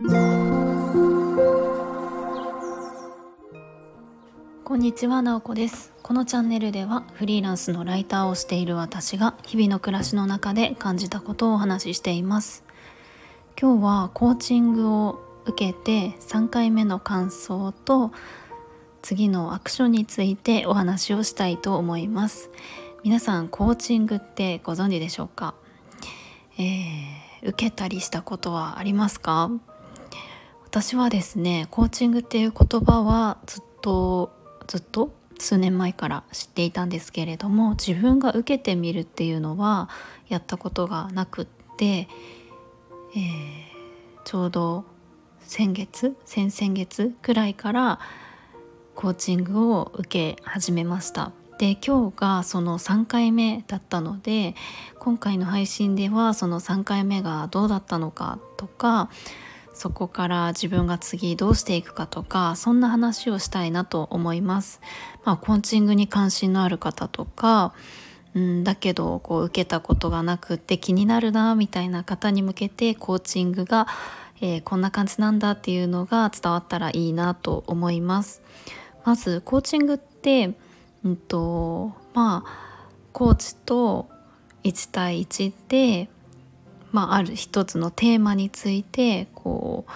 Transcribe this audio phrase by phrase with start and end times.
[0.00, 0.04] こ
[4.76, 5.92] んにちは、なおこです。
[6.04, 12.62] このチャンネルではフリーランスのライターをしている私が日々の暮らしの中で感じたことをお話ししています。
[13.60, 18.12] 今日はコーチングを受けて3回目の感想と
[19.02, 22.50] 次のアクションについてお話をしたいと思います。
[23.02, 25.56] 皆さんコーチングってご存知でしょうか、
[26.56, 29.50] えー、受けたりしたことはありますか？
[30.80, 34.30] 私はですねコーチングっていう言葉はずっと
[34.68, 39.88] ずっと数年前から知っていたんですけれども自分が受けてみるっていうのは
[40.28, 41.46] やったことがなくっ
[41.76, 44.84] て、えー、ちょうど
[45.40, 47.98] 先月先々月くらいから
[48.94, 51.32] コーチングを受け始めました。
[51.58, 54.54] で今日がその3回目だったので
[55.00, 59.10] 今回の配信ではその3回目がどうだったのかとか
[59.78, 64.80] そこから自分が次どうしていくかとかそんな話をしたいなと思います。
[65.24, 67.72] まあ、コーチングに関心のある方とか
[68.34, 73.86] うんだけどこう受けたことがなくって気になるなみたいな方に向けてコーチングが、
[74.40, 78.42] えー、こんな感じなんだっていうのが伝わったらいいなと思います。
[79.04, 80.54] まずコーチングって、
[81.04, 84.08] うんとまあ、コーチと
[84.64, 86.10] 1対1で
[86.92, 89.90] まあ、ある一つのテーマについてこう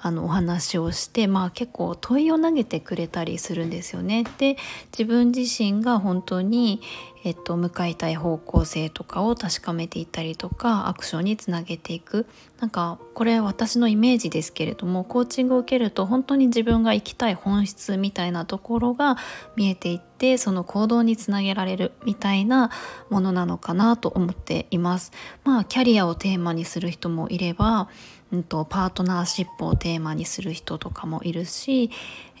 [0.00, 4.24] あのお話をして、まあ、結構問いを投げてくれたりするんですよね。
[4.38, 4.56] で
[4.92, 6.80] 自分自身が本当に、
[7.24, 12.26] えっと、向かいたい方向性とかを確かめていったりとかアクションにつなげていく
[12.60, 19.16] なんかこれ私のイメージですけれどもコーチングを受けると本当に自分が生きたい本質みたいなところが
[19.56, 22.70] 見えていってその行動につなげられるみたいな
[23.08, 25.12] ものなのかなと思っています。
[25.44, 27.88] まあキャリアをテーマにする人もいれば
[28.30, 31.90] うんと、パートナーシップをテーマにする人とかもいるし、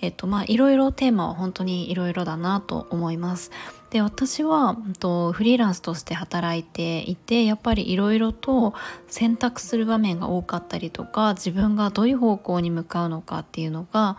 [0.00, 3.50] えっとまあ、いろいろテーマは本当にいろいろだなと思います。
[3.90, 8.74] で私は、うんと、フリーランスとして働いていてやっぱりいろいろと
[9.06, 14.18] 選択する場面が多かったりとか自分がどういう方向に向かうのかっていうのが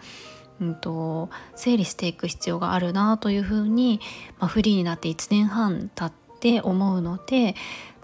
[0.62, 4.00] うんと、整理していく必要があるなというふうに、
[4.40, 7.56] まあ、フリーになって1年半経って思うので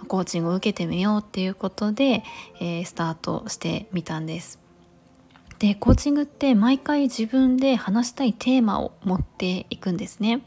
[0.07, 2.23] コーチングを受けてみようっていうことで、
[2.59, 4.59] えー、スタートしてみたんです。
[5.57, 10.41] でコーチングって毎回自分で話したいテーマを持っていくんですね。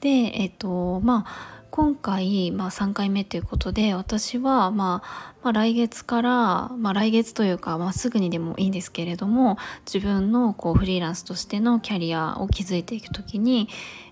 [0.00, 13.68] でえっ、ー、とまあ今回、まあ、3回目ということで私は、まあ、まあ、来月から、まあ、来月というか、まあ、すぐにでもいいんですけれども自分のこうフリーランスとしてのキャリアを築いていく時に、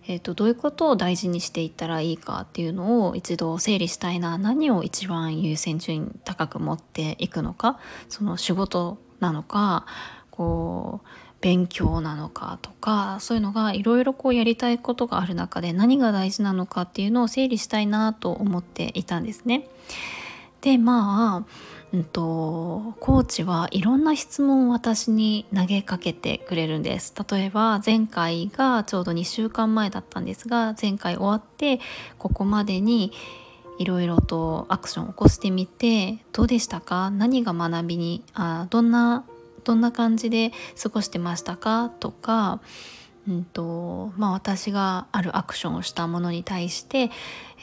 [0.06, 4.38] えーと、どういうことを大事にしていったらいいかっていうのを一度整理したいな。
[4.38, 9.86] 何を一番優先順位高く持っていくのかその仕事なのか
[10.30, 11.08] こう
[11.46, 19.68] 勉強なのかとかそういうのがいろいろこうやりたいことがある中で何が大事なのかっていうのを整理したいなと思っていたんですね。
[20.60, 21.44] でまあ、
[21.92, 27.14] うんと、コーチはいろんな質問を私に投げかけてくれるんです。
[27.30, 31.78] 例えば前回がちょうど2週間前だったんですが前回終わって
[32.18, 33.12] ここまでに
[33.78, 37.12] いろいろとアクションを起こしてみてどうでしたか？
[37.12, 39.24] 何が学びにあどんな
[39.66, 41.90] どんな感じで過ごしてましたか？
[42.00, 42.60] とか、
[43.28, 47.10] うんとまあ、私があるアクションをしたものに対して、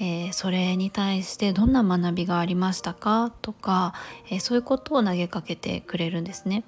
[0.02, 3.32] えー、それに対してどんな学びがありましたか？
[3.42, 3.94] とか、
[4.30, 6.66] えー、そういうことを投げかけてくれるんですね。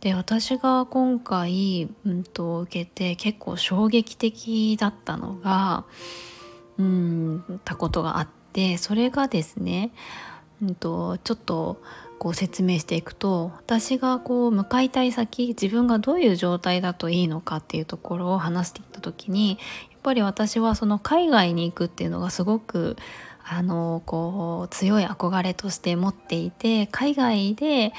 [0.00, 5.84] で私が今回、うんと、受けて結構衝撃的だったのが
[6.78, 9.90] うんたことがあってそれがですね、
[10.64, 11.80] んとちょっと
[12.18, 19.56] こう説明していくと私がこう向かいたい先自分がどういう状態だといいのかっていうところを話していった時にや
[19.96, 22.96] っぱり私はその海外に行くっていうのがすごく
[23.50, 27.92] あのこう強い憧れとして持っていて海外で、え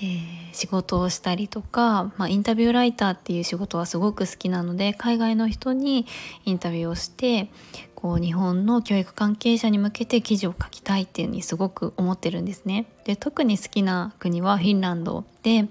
[0.00, 0.18] ー、
[0.52, 6.06] 仕事をしたりとか、まあ、インタビューライターっていう仕事はすごく好きなので海外の人に
[6.44, 7.50] インタビューをして
[8.04, 12.84] こう日本の教育関係者に向けて記事を書きたいっていうにすごく思ってるんですね。
[13.06, 15.68] で特に好きな国はフィンランドでフ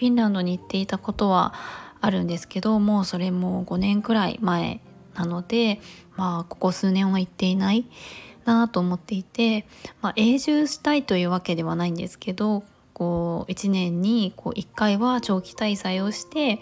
[0.00, 1.54] ィンランドに行っていたことは
[2.00, 4.80] あるんですけどもうそれも5年くらい前
[5.14, 5.80] なので
[6.16, 7.86] まあここ数年は行っていない
[8.44, 9.64] なと思っていて、
[10.02, 16.58] まあ、永住したいというわけではないんですけどこう1年にこう1回は長期滞在をして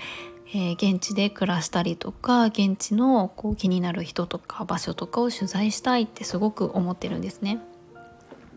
[0.55, 7.59] えー、現地で暮らしたりとか現地のこう気になる人とか場所とかを取材したいってすごく思ってるんですね。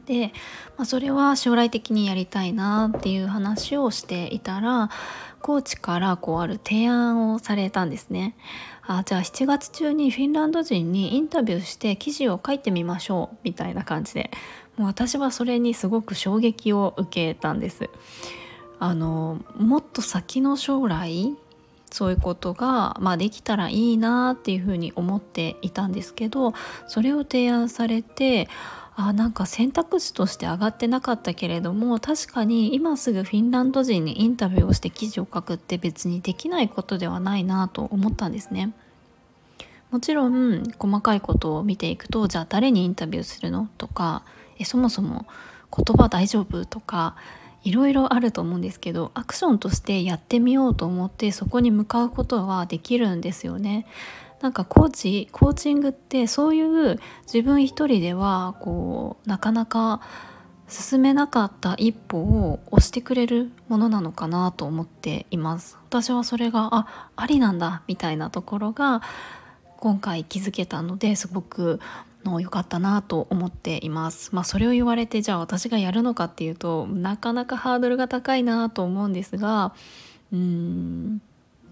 [0.06, 0.34] で、
[0.76, 4.90] まあ、それは将来的にやりたいなっていう話をしていたら
[5.42, 8.36] コーチからこうある提案をされたんですね。
[8.82, 14.32] あじゃあ7月中にフィンランド人にインタビューして記事を書いてみましょうみたいな感じで
[14.78, 17.90] もう私はそれにすごく衝撃を受けたんです。
[18.80, 21.36] あのもっと先の将来
[21.92, 26.54] そういうことが、まあ、できたらいいなっていうふうに思っていたんですけど
[26.88, 28.48] それを提案されて
[28.96, 38.74] あなんか選択肢として上がってなかったけれども確かに今すぐフィンランド人にインタビューをして記事を書くって別にできないことではないなと思ったんですね。
[39.90, 44.24] もちろん細かいことを見ていくとじゃあ誰にインタビューするのとか
[44.60, 45.26] えそもそも
[45.76, 47.16] 言葉大丈夫とか
[47.64, 53.86] いろいろあると思うんですけどアクションとしてやってみようと思ってそこに向かうことはできるんですよね。
[54.42, 60.00] なんかコーチコーチングってそういう自分一人ではこうなかなか
[60.70, 69.02] 進めなかった一歩を押してくれるものなのかなと思っています私はそれがあありなんだみたいなところが
[69.78, 71.80] 今回気づけたのですごく
[72.24, 74.36] の良かったなと思っています。
[74.36, 79.74] まあそれを言われてじゃあ私がやるのかっていうとなかなかハードルが高いなと思うんですが
[80.34, 81.22] うん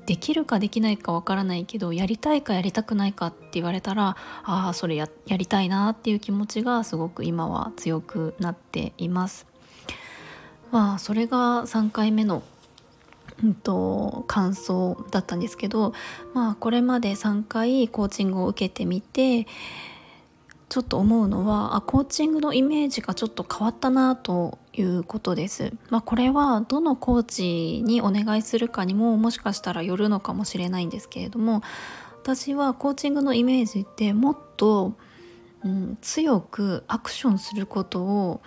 [0.06, 9.46] できるかできないかわからないけどやりたいかやりたくないかって言われたらああそれややりたいなっていう気持ちがすごく今は強くなっています。
[10.72, 12.42] まあそれが3回目の
[13.44, 15.94] うんと、感想だったんですけど、
[16.34, 19.46] まあ、これまで3回コーチングを受けてみて
[20.70, 25.74] ちょっと思うのはあコーチングのイメージがちょっと変わったなということです。
[25.90, 31.62] まあ、これはどのコーチにお願いするかにももしかしたらよるのかもしれないんですけれども
[32.22, 34.94] 私はコーチングのイメージってもっと、
[35.64, 38.42] うん、強くアクションすることを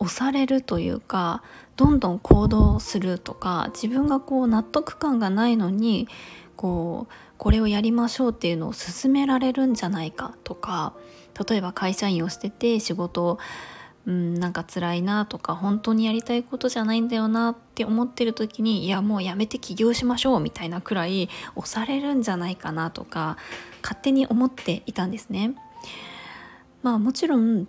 [0.00, 1.42] 押されるというか
[1.76, 6.08] どんどん行動するとか自分がこう納得感がないのに
[6.56, 10.94] こうこれをやりましょうっていうのを勧められるんじゃないかとか
[11.48, 13.38] 例えば会社員をしてて仕事
[14.06, 23.38] うんなんか辛いなとか本当にやりたいことじゃないんだよなって思ってる時にいやもうやめて起業しましょうみたいなくらい押されるんじゃないかなとか
[23.82, 25.54] 勝手に思っていたんですね。
[26.82, 27.64] まあもちろん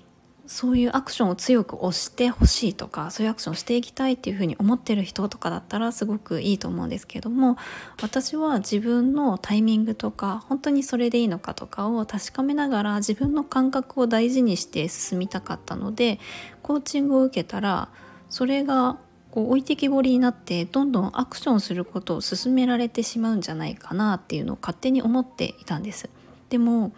[0.48, 7.58] そういうアクションを強く押してほしいとかそういうアクションをしていきたいっていうふうに思ってる人とかだったらすごくいいと思うんですけども
[8.02, 16.20] 私は自分のタイミングとか本当にそれでいいのかとかを確かめながら自分の感覚を大事にして進みたかったので
[16.62, 17.90] コーチングを受けたら
[18.30, 18.98] それが
[19.32, 26.10] こう置いてきぼりになってどんどんアクションすることを進められてしまうんじゃないかなっていうのを勝手に思っていたんです。
[26.50, 26.94] でも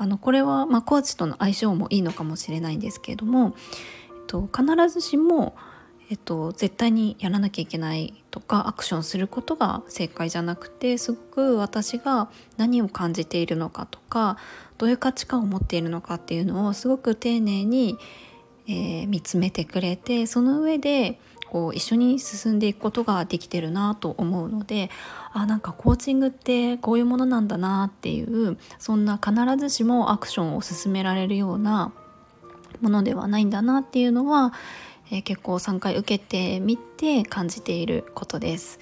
[0.00, 3.54] あのこれは、まあ、コーチとの相性もいいのかもしれないんですけれども、
[4.08, 5.54] えっと、必ずしも、
[6.08, 14.38] えっと、絶対にやらなきゃいけないとかアクションすることが正解じゃなくてすごく私が何を感じているのかとか
[14.78, 17.98] どういう価値観を持っているのかっていうのをすごく丁寧に、
[18.68, 21.20] えー、見つめてくれてその上で
[21.50, 24.90] こう一緒に進んでいくことができてるなと思うので
[25.32, 31.92] あなんかコーチングってこういうものなんだなっていうそんな必ずしもアクションを進められるような
[32.80, 34.52] ものではないんだなっていうのは、
[35.10, 38.78] えー、結構3回受けてみて感じていることです。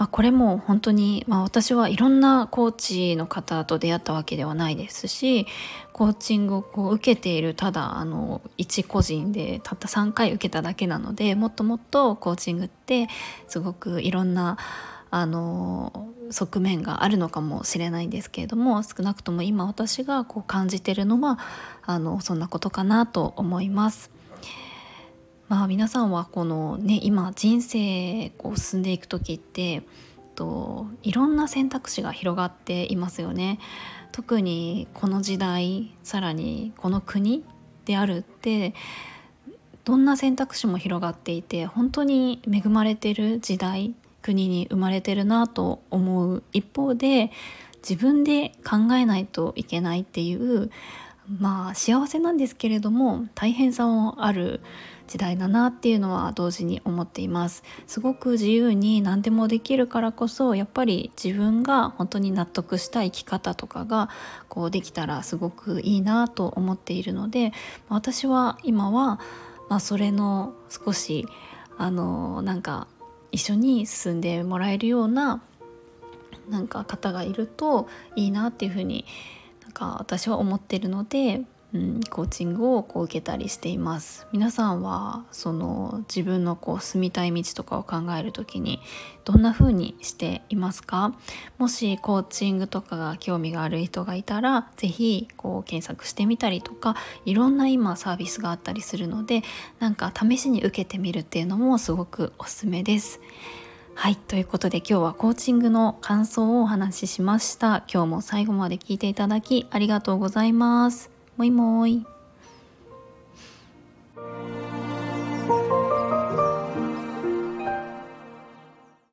[0.00, 5.46] まあ、これも本当に、まあ、私はいろんなコーチの方と出会ったわけではないですし
[5.92, 13.08] コーチングをこう受けているただあの一個人でたった3回受けただけなのでもっともっとコーチングって
[13.46, 14.56] すごくいろんな
[15.10, 21.38] あの側面があるのかもしれないんですけれども少なくとも今私がこう感じてるのは
[21.84, 24.19] あのそんなことかなと思います。
[25.50, 29.82] まあ皆さんはこのね今人生こう進んでいく時って
[30.36, 33.58] といろんな選択肢が広がっていますよね。
[34.12, 37.44] 特にこの時代さらにこの国
[37.84, 38.74] であるって
[39.84, 47.32] どんな選択肢も広がっていて本当に恵まれてる時代国に生まれてるなと思う一方で
[47.88, 50.70] 自分で考えないといけないっていう
[51.38, 54.60] まあ幸せなんですけれども大変さもある
[55.10, 57.64] 時代だなっていうのは同時に思っています。
[57.88, 64.08] すごく自由に何でもできるからこそやっぱり自分が本当に納得した生き方とかが
[64.48, 67.52] こうできたらすごくいいなと思っているので
[67.88, 69.18] 私は今は、
[69.68, 71.26] まあ、それの少し
[71.76, 72.86] あのなんか
[73.32, 75.42] 一緒に進んでもらえるような
[76.48, 79.04] なんか方がいるといいなっていうふうに
[79.62, 84.26] なんか私は思ってるのでうん、コーチングをこう受けたりしています。
[84.32, 88.80] 皆さんはその自分のこう住みたい道とかを考える時に
[89.24, 91.14] どんな風にしていますか？
[91.58, 99.42] もしコーチングとかが興味がある人がいたら是非こう検索してみたりとかいろんな今サービスがあったりするので
[99.78, 103.20] なんか試しに受けてみるっていうのもすごくおすすめです。
[103.94, 107.84] はいということで今日はコーチングの感想をお話ししました。
[107.92, 111.19] 今日も最後まで聞いていただきありがとうございます。
[111.40, 112.19] もいもーい。